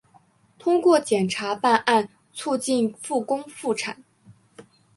[0.57, 4.03] 通过检察办案促进复工复产